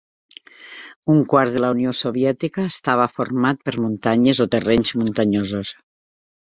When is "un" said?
1.15-1.21